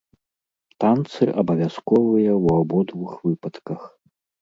Танцы 0.83 1.23
абавязковыя 1.43 2.33
ў 2.43 2.47
абодвух 2.65 3.11
выпадках. 3.31 3.81